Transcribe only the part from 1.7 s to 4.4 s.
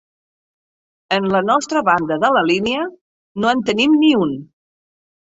banda de la línia no en teníem ni un